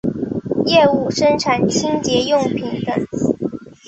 [0.65, 3.05] 业务生产清洁用品等。